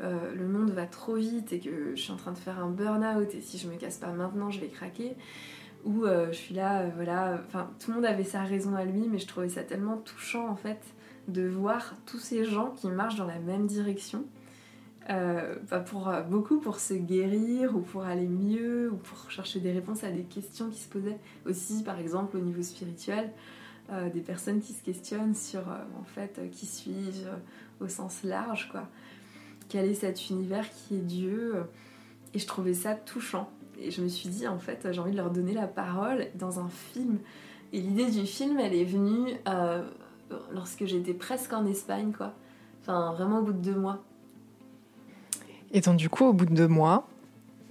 [0.00, 2.70] euh, le monde va trop vite et que je suis en train de faire un
[2.70, 5.14] burn-out et si je me casse pas maintenant, je vais craquer.
[5.84, 8.84] Ou euh, je suis là, euh, voilà, enfin tout le monde avait sa raison à
[8.84, 10.80] lui, mais je trouvais ça tellement touchant en fait
[11.28, 14.24] de voir tous ces gens qui marchent dans la même direction.
[15.08, 20.04] Bah, pour beaucoup pour se guérir ou pour aller mieux ou pour chercher des réponses
[20.04, 23.32] à des questions qui se posaient aussi par exemple au niveau spirituel
[23.90, 27.26] euh, des personnes qui se questionnent sur euh, en fait euh, qui suis-je
[27.84, 28.88] au sens large quoi.
[29.68, 31.64] Quel est cet univers qui est Dieu
[32.32, 33.50] Et je trouvais ça touchant.
[33.78, 36.60] Et je me suis dit en fait j'ai envie de leur donner la parole dans
[36.60, 37.18] un film.
[37.72, 39.34] Et l'idée du film elle est venue
[40.52, 42.34] lorsque j'étais presque en Espagne quoi.
[42.82, 44.02] Enfin vraiment au bout de deux mois.
[45.72, 47.08] Et donc du coup au bout de deux mois,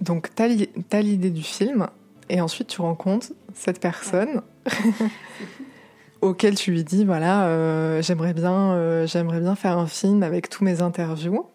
[0.00, 1.88] donc t'as l'idée du film
[2.28, 4.42] et ensuite tu rencontres cette personne.
[6.22, 10.48] auquel tu lui dis voilà euh, j'aimerais bien euh, j'aimerais bien faire un film avec
[10.48, 11.46] tous mes interviews.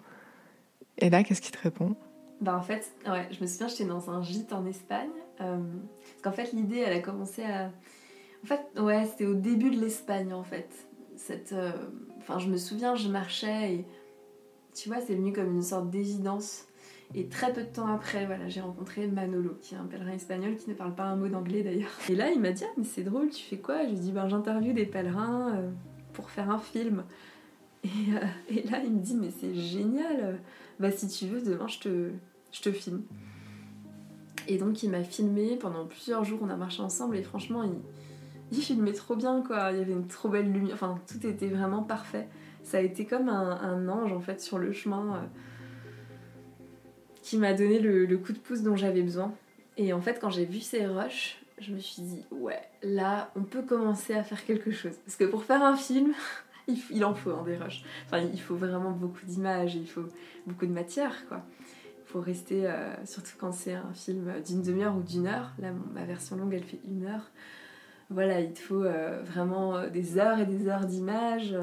[1.00, 1.96] Et là qu'est-ce qu'il te répond?
[2.42, 5.10] Bah en fait ouais je me souviens j'étais dans un gîte en Espagne
[5.42, 5.58] euh,
[6.02, 7.72] parce qu'en fait l'idée elle a commencé à
[8.44, 10.70] en fait ouais c'était au début de l'Espagne en fait.
[11.16, 11.56] Cette
[12.20, 13.86] enfin je me souviens je marchais et
[14.78, 16.68] tu vois c'est venu comme une sorte d'évidence
[17.16, 20.56] et très peu de temps après, voilà, j'ai rencontré Manolo, qui est un pèlerin espagnol
[20.58, 21.90] qui ne parle pas un mot d'anglais d'ailleurs.
[22.10, 23.84] Et là, il m'a dit ah, mais c'est drôle, tu fais quoi?
[23.84, 25.70] Je lui ai dit ben, J'interviewe des pèlerins euh,
[26.14, 27.04] pour faire un film.
[27.84, 30.40] Et, euh, et, là, il me dit Mais c'est génial
[30.80, 32.10] Bah, si tu veux, demain, je te,
[32.52, 33.04] je te filme.
[34.50, 37.64] Et donc, il m'a filmé pendant plusieurs jours, on a marché ensemble, et franchement,
[38.52, 39.72] il filmait trop bien, quoi.
[39.72, 42.28] Il y avait une trop belle lumière, enfin, tout était vraiment parfait.
[42.68, 45.16] Ça a été comme un, ange, en fait, sur le chemin.
[45.16, 45.28] Euh,
[47.22, 49.34] qui m'a donné le, coup de pouce dont j'avais besoin.
[49.78, 53.44] Et en fait, quand j'ai vu ces rushs, je me suis dit, ouais, là, on
[53.44, 54.96] peut commencer à faire quelque chose.
[55.06, 56.14] Parce que pour faire un film,
[56.68, 57.86] il, en faut hein, des rushs.
[58.06, 60.06] Enfin, il faut vraiment beaucoup d'images, il faut
[60.46, 61.46] beaucoup de matière, quoi.
[62.06, 65.54] Il faut rester, euh, surtout quand c'est un film d'une demi-heure ou d'une heure.
[65.60, 67.32] Là, ma version longue, elle fait une heure.
[68.10, 71.56] Voilà, il te faut euh, vraiment des heures et des heures d'images.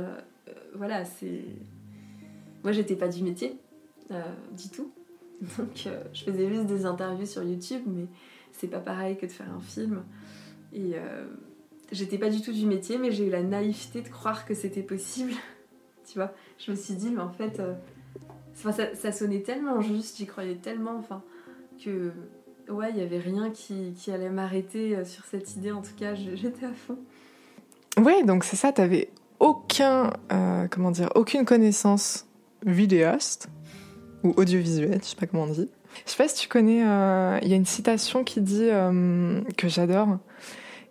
[0.75, 1.45] Voilà, c'est.
[2.63, 3.57] Moi, j'étais pas du métier,
[4.57, 4.91] du tout.
[5.59, 8.07] Donc euh, je faisais juste des interviews sur YouTube, mais
[8.53, 10.03] c'est pas pareil que de faire un film.
[10.73, 11.27] Et euh,
[11.93, 14.83] j'étais pas du tout du métier, mais j'ai eu la naïveté de croire que c'était
[14.83, 15.33] possible.
[16.07, 17.75] tu vois, je me suis dit, mais en fait, euh,
[18.55, 21.23] ça, sonnait tellement juste, j'y croyais tellement, enfin,
[21.83, 22.13] que
[22.69, 25.73] ouais, il y avait rien qui, qui allait m'arrêter sur cette idée.
[25.73, 26.99] En tout cas, j'étais à fond.
[27.99, 29.09] Oui, donc c'est ça, t'avais
[29.45, 30.11] aucun,
[30.71, 32.27] comment dire, aucune connaissance
[32.65, 33.49] vidéaste
[34.23, 35.69] ou audiovisuel, je sais pas comment on dit.
[36.07, 39.41] Je sais pas si tu connais, euh, il y a une citation qui dit, euh,
[39.57, 40.19] que j'adore,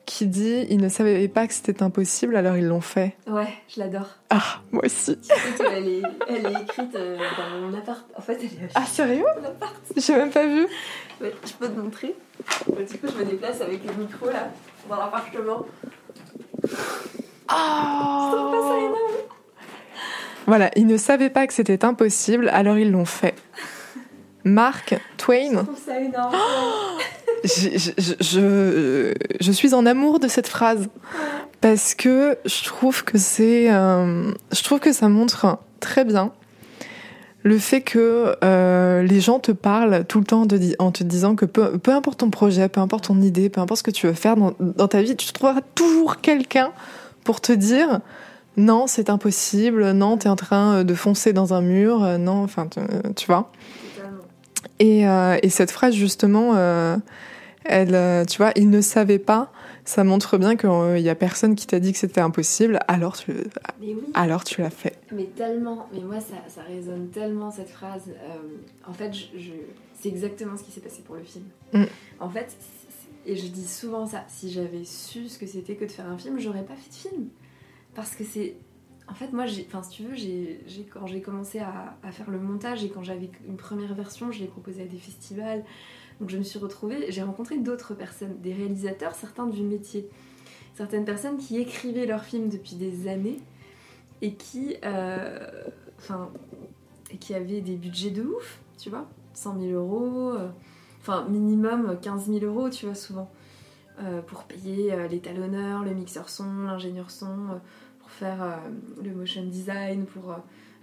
[0.05, 3.15] qui dit Ils ne savaient pas que c'était impossible, alors ils l'ont fait.
[3.27, 4.07] Ouais, je l'adore.
[4.29, 5.17] Ah, moi aussi.
[5.71, 8.05] elle, est, elle est écrite euh, dans mon appart.
[8.15, 8.69] En fait, elle est.
[8.75, 9.25] Ah, sérieux?
[9.97, 10.67] J'ai même pas vu.
[11.21, 12.15] Ouais, je peux te montrer.
[12.67, 14.51] Du coup, je me déplace avec le micro là,
[14.89, 15.65] dans l'appartement.
[17.47, 18.51] Ah oh.
[18.51, 19.13] pas ça énorme
[20.45, 23.35] voilà, ils ne savaient pas que c'était impossible, alors ils l'ont fait.
[24.43, 25.65] Mark Twain.
[27.45, 30.89] je, je, suis en amour de cette phrase
[31.61, 36.33] parce que je trouve que c'est, euh, je trouve que ça montre très bien
[37.43, 40.47] le fait que euh, les gens te parlent tout le temps
[40.79, 43.79] en te disant que peu, peu, importe ton projet, peu importe ton idée, peu importe
[43.79, 46.71] ce que tu veux faire dans, dans ta vie, tu trouveras toujours quelqu'un
[47.23, 47.99] pour te dire
[48.55, 52.43] non, c'est impossible, non, t'es en train euh, de foncer dans un mur, euh, non,
[52.43, 53.51] enfin, euh, tu vois.
[54.79, 56.97] Et, euh, et cette phrase, justement, euh,
[57.65, 59.51] elle, tu vois, il ne savait pas.
[59.85, 60.69] Ça montre bien qu'il
[61.01, 63.95] n'y a personne qui t'a dit que c'était impossible, alors tu, Mais oui.
[64.13, 64.97] alors tu l'as fait.
[65.11, 68.03] Mais tellement, mais moi ça, ça résonne tellement cette phrase.
[68.87, 69.49] En fait, je, je-
[70.01, 71.43] c'est exactement ce qui s'est passé pour le film.
[71.73, 71.83] Mm.
[72.21, 72.55] En fait,
[73.25, 76.17] et je dis souvent ça, si j'avais su ce que c'était que de faire un
[76.17, 77.27] film, j'aurais pas fait de film.
[77.95, 78.55] Parce que c'est.
[79.07, 80.15] En fait, moi, enfin, si tu veux,
[80.91, 84.39] quand j'ai commencé à, à faire le montage et quand j'avais une première version, je
[84.39, 85.63] l'ai proposée à des festivals.
[86.19, 90.07] Donc je me suis retrouvée, j'ai rencontré d'autres personnes, des réalisateurs, certains du métier.
[90.75, 93.39] Certaines personnes qui écrivaient leurs films depuis des années
[94.21, 95.49] et qui, euh,
[95.97, 96.31] enfin,
[97.11, 100.49] et qui avaient des budgets de ouf, tu vois, 100 000 euros, euh,
[101.03, 103.29] enfin minimum 15 000 euros, tu vois, souvent,
[103.99, 107.57] euh, pour payer euh, l'étalonneur, le mixeur son, l'ingénieur son, euh,
[107.99, 108.55] pour faire euh,
[109.03, 110.33] le motion design, pour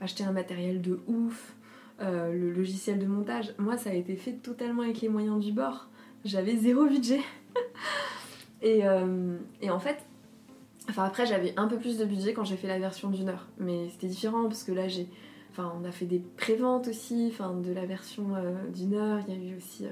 [0.02, 1.54] acheter un matériel de ouf,
[2.00, 3.52] le logiciel de montage.
[3.58, 5.88] Moi, ça a été fait totalement avec les moyens du bord.
[6.24, 7.20] J'avais zéro budget.
[8.62, 8.84] et,
[9.60, 9.98] et en fait,
[10.88, 13.46] Enfin après j'avais un peu plus de budget quand j'ai fait la version d'une heure,
[13.58, 15.06] mais c'était différent parce que là j'ai,
[15.50, 19.34] enfin on a fait des préventes aussi, enfin de la version euh, d'une heure, il
[19.34, 19.90] y a eu aussi, euh,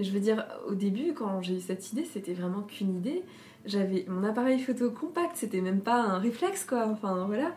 [0.00, 3.22] je veux dire au début quand j'ai eu cette idée c'était vraiment qu'une idée,
[3.64, 7.54] j'avais mon appareil photo compact, c'était même pas un réflexe quoi, enfin voilà,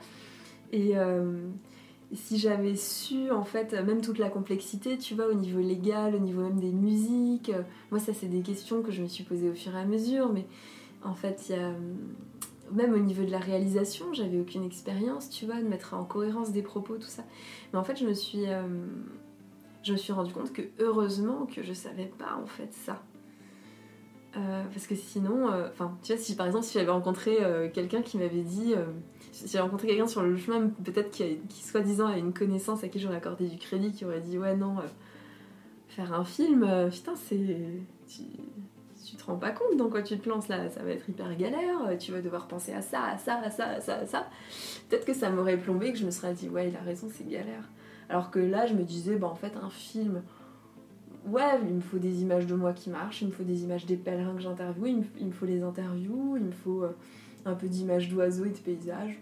[0.72, 1.48] et, euh,
[2.14, 6.20] si j'avais su en fait même toute la complexité, tu vois au niveau légal, au
[6.20, 7.54] niveau même des musiques,
[7.90, 10.30] moi ça c'est des questions que je me suis posées au fur et à mesure,
[10.34, 10.46] mais
[11.04, 11.72] en fait il y a
[12.74, 16.52] même au niveau de la réalisation, j'avais aucune expérience, tu vois, de mettre en cohérence
[16.52, 17.24] des propos, tout ça.
[17.72, 18.64] Mais en fait, je me suis, euh,
[19.84, 23.04] je me suis rendu compte que heureusement que je savais pas en fait ça.
[24.38, 27.38] Euh, parce que sinon, euh, enfin, tu vois, si par exemple, si j'avais rencontré
[27.74, 28.74] quelqu'un qui m'avait dit,
[29.32, 32.88] si j'avais rencontré quelqu'un sur le chemin, peut-être qui, qui soi-disant a une connaissance à
[32.88, 34.76] qui j'aurais accordé du crédit, qui aurait dit, ouais, non,
[35.90, 37.58] faire un film, putain, c'est.
[39.12, 41.36] Tu, te rends pas compte dans quoi tu te lances là, ça va être hyper
[41.36, 44.28] galère, euh, tu vas devoir penser à ça, à ça, à ça, à ça, ça.
[44.90, 47.28] Peut-être que ça m'aurait plombé, que je me serais dit, ouais, il a raison, c'est
[47.28, 47.68] galère.
[48.10, 50.22] Alors que là, je me disais, bah en fait, un film,
[51.28, 53.86] ouais, il me faut des images de moi qui marchent, il me faut des images
[53.86, 56.96] des pèlerins que j'interviewe, il, me- il me faut les interviews, il me faut euh,
[57.46, 59.20] un peu d'images d'oiseaux et de paysages.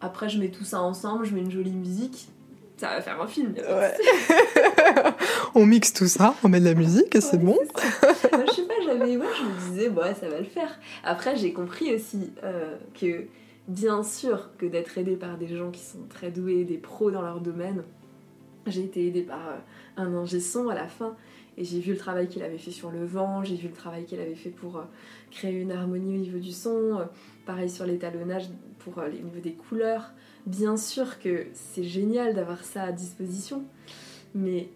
[0.00, 2.28] Après, je mets tout ça ensemble, je mets une jolie musique,
[2.76, 3.54] ça va faire un film.
[3.56, 3.94] Ouais.
[5.54, 7.58] on mixe tout ça, on met de la musique et c'est Ouais, bon.
[7.76, 10.78] c'est je sais pas, j'avais, ouais, je me disais, ouais, ça va le faire.
[11.04, 13.26] Après, j'ai compris aussi euh, que,
[13.68, 17.22] bien sûr, que d'être aidé par des gens qui sont très doués, des pros dans
[17.22, 17.84] leur domaine,
[18.66, 21.16] j'ai été aidée par euh, un ingé son à la fin.
[21.56, 24.04] Et j'ai vu le travail qu'il avait fait sur le vent, j'ai vu le travail
[24.06, 24.82] qu'il avait fait pour euh,
[25.30, 27.06] créer une harmonie au niveau du son,
[27.46, 28.46] pareil sur l'étalonnage
[28.80, 30.10] pour les niveau des couleurs.
[30.46, 33.64] Bien sûr que c'est génial d'avoir ça à disposition,
[34.34, 34.68] mais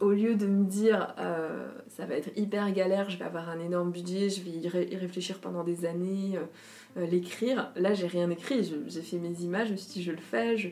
[0.00, 3.60] au lieu de me dire euh, ça va être hyper galère, je vais avoir un
[3.60, 7.94] énorme budget, je vais y, ré- y réfléchir pendant des années, euh, euh, l'écrire, là
[7.94, 10.56] j'ai rien écrit, j'ai fait mes images, je me suis dit je le fais.
[10.56, 10.68] je-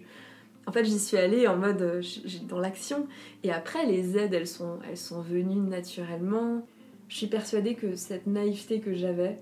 [0.67, 2.03] En fait j'y suis allée en mode
[2.49, 3.07] dans l'action
[3.45, 6.67] et après les aides elles sont, elles sont venues naturellement.
[7.09, 9.37] Je suis persuadée que cette naïveté que j'avais,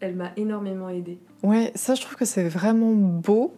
[0.00, 1.18] elle m'a énormément aidée.
[1.42, 3.52] Ouais, ça je trouve que c'est vraiment beau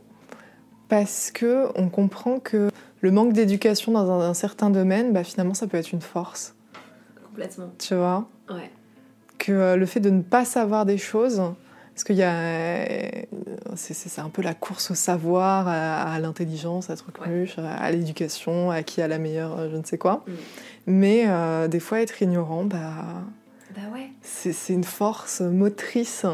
[0.89, 2.71] parce que on comprend que
[3.01, 6.55] le manque d'éducation dans un, un certain domaine, bah, finalement ça peut être une force,
[7.27, 7.71] Complètement.
[7.79, 8.29] tu vois?
[8.51, 8.71] Ouais.
[9.39, 11.41] Que euh, le fait de ne pas savoir des choses,
[11.95, 13.09] parce qu'il y a, euh,
[13.77, 18.71] c'est, un peu la course au savoir, à, à l'intelligence, à trucmuche, à, à l'éducation,
[18.71, 20.25] à qui a la meilleure, euh, je ne sais quoi.
[20.27, 20.33] Mm.
[20.87, 22.95] Mais des fois être ignorant, bah,
[23.77, 26.25] Bah ouais, c'est, une force motrice,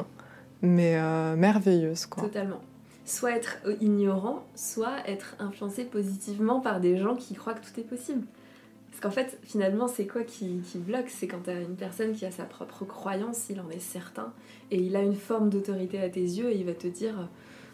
[0.62, 0.96] mais
[1.34, 2.22] merveilleuse, quoi.
[2.22, 2.60] totalement.
[3.04, 7.84] Soit être ignorant, soit être influencé positivement par des gens qui croient que tout est
[7.84, 8.24] possible.
[8.90, 11.08] Parce qu'en fait, finalement, c'est quoi qui, qui bloque?
[11.08, 14.32] C'est quand t'as une personne qui a sa propre croyance, il en est certain,
[14.70, 17.28] et il a une forme d'autorité à tes yeux, et il va te dire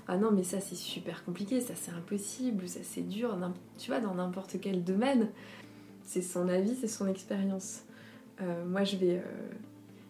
[0.09, 3.37] Ah non, mais ça c'est super compliqué, ça c'est impossible, ça c'est dur,
[3.79, 5.29] tu vois, dans n'importe quel domaine.
[6.05, 7.83] C'est son avis, c'est son expérience.
[8.41, 9.23] Euh, moi, je vais, euh,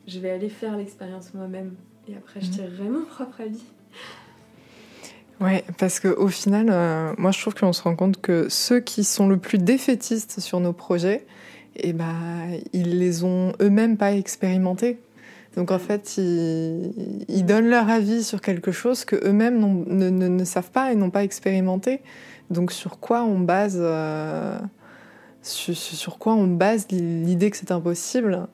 [0.06, 1.74] je vais aller faire l'expérience moi-même,
[2.08, 2.52] et après, je Mhm.
[2.52, 3.64] tirerai mon propre avis.
[5.40, 9.04] Ouais, parce qu'au final, euh, moi je trouve qu'on se rend compte que ceux qui
[9.04, 11.24] sont le plus défaitistes sur nos projets,
[11.76, 14.98] eh ben, ils les ont eux-mêmes pas expérimentés.
[15.56, 20.28] Donc en fait, ils, ils donnent leur avis sur quelque chose que eux-mêmes ne, ne-
[20.28, 22.02] ne savent pas et n'ont pas expérimenté.
[22.50, 24.58] Donc sur quoi on base, euh,
[25.42, 28.46] sur, sur quoi on base l'idée que c'est impossible,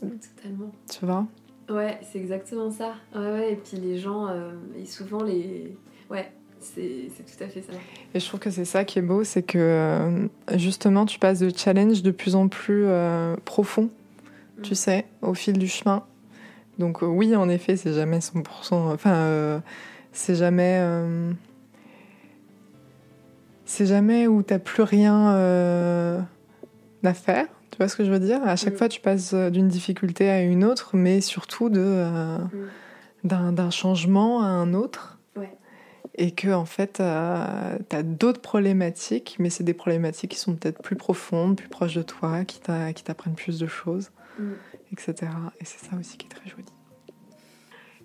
[0.00, 0.72] Totalement.
[0.90, 1.26] tu vois?
[1.70, 2.94] Ouais, c'est exactement ça.
[3.14, 5.76] Ouais, ouais, et puis les gens, euh, et souvent les.
[6.10, 7.72] Ouais, C'est tout à fait ça.
[8.14, 11.38] Et je trouve que c'est ça qui est beau, c'est que euh, justement tu passes
[11.38, 13.88] de challenge de plus en plus euh, profond,
[14.58, 14.62] Mm.
[14.62, 16.04] tu sais, au fil du chemin.
[16.78, 19.58] Donc euh, oui, en effet, c'est jamais 100%, enfin, euh,
[20.12, 20.82] c'est jamais...
[23.64, 26.24] c'est jamais où t'as plus rien
[27.04, 28.40] à faire, tu vois ce que je veux dire?
[28.44, 28.78] À chaque Mm.
[28.78, 32.48] fois, tu passes d'une difficulté à une autre, mais surtout Mm.
[33.24, 35.18] d'un d'un changement à un autre.
[36.22, 40.82] Et que, en fait, tu as d'autres problématiques, mais c'est des problématiques qui sont peut-être
[40.82, 44.52] plus profondes, plus proches de toi, qui t'a- qui t'apprennent plus de choses, Mm.
[44.92, 45.32] etc.
[45.60, 46.64] Et c'est ça aussi qui est très joli.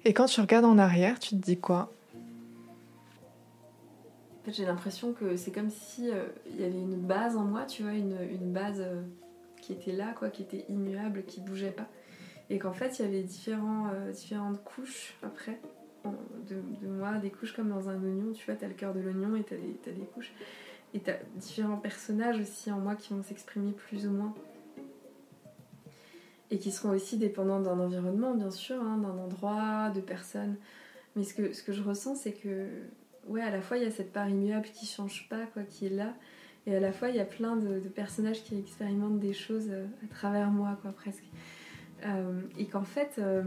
[0.06, 1.92] Et quand tu regardes en arrière, tu te dis quoi?
[4.42, 7.44] En fait, j'ai l'impression que c'est comme si euh, il y avait une base en
[7.44, 9.02] moi, tu vois, une, une base euh,
[9.62, 11.88] qui était là, quoi, qui était immuable, qui bougeait pas.
[12.50, 15.60] Et qu'en fait, il y avait différents, euh, différentes couches après
[16.48, 19.36] de, moi, des couches comme dans un oignon, tu vois, t'as le cœur de l'oignon
[19.36, 20.34] et t'as des, t'as couches.
[20.94, 24.34] Et t'as différents personnages aussi en moi qui vont s'exprimer plus ou moins.
[26.52, 30.56] Et qui seront aussi dépendants d'un environnement, bien sûr, hein, d'un endroit, de personnes.
[31.16, 32.68] Mais ce que, je ressens, c'est que
[33.28, 35.88] ouais, à la fois il y a cette part immuable qui change pas, quoi, qui
[35.88, 36.14] est là,
[36.68, 39.70] et à la fois il y a plein de, de personnages qui expérimentent des choses
[39.70, 41.26] euh, à travers moi, quoi, presque.
[42.06, 43.44] Euh, et qu'en fait, euh,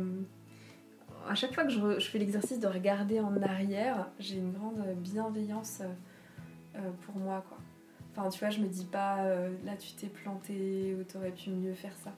[1.27, 5.81] à chaque fois que je, fais l'exercice de regarder en arrière, j'ai une grande bienveillance
[5.81, 5.89] euh,
[6.77, 7.45] euh, pour moi.
[8.17, 11.51] Enfin, tu vois, je me dis pas, euh, là tu t'es planté ou t'aurais pu
[11.51, 12.13] mieux faire ça.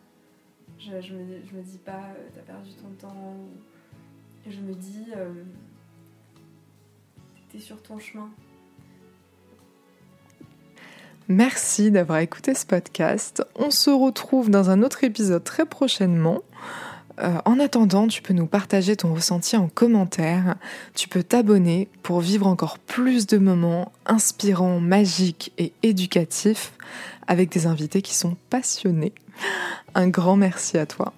[0.79, 2.03] Je, je, me, dis pas,
[2.35, 3.37] t'as perdu ton temps.
[4.47, 5.33] Je me dis, euh,
[7.51, 8.31] t'es sur ton chemin.
[11.29, 13.45] Merci d'avoir écouté ce podcast.
[13.55, 16.41] On se retrouve dans un autre épisode très prochainement.
[17.23, 20.57] Euh, en attendant, tu peux nous partager ton ressenti en commentaire.
[20.95, 26.73] Tu peux t'abonner pour vivre encore plus de moments inspirants, magiques et éducatifs
[27.27, 29.13] avec des invités qui sont passionnés.
[29.95, 31.13] Un grand merci à toi.